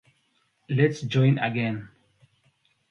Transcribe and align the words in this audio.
I'm 0.67 0.77
not 0.77 0.83
a 0.85 0.87
prize 0.87 0.99
for 1.01 1.25
you 1.27 1.35
to 1.35 1.53
win. 1.59 1.89